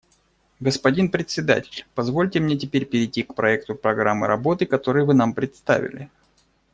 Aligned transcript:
Господин 0.59 1.11
Председатель, 1.11 1.85
позвольте 1.93 2.39
мне 2.39 2.57
теперь 2.57 2.87
перейти 2.87 3.21
к 3.21 3.35
проекту 3.35 3.75
программы 3.75 4.25
работы, 4.25 4.65
который 4.65 5.05
вы 5.05 5.13
нам 5.13 5.35
представили. 5.35 6.09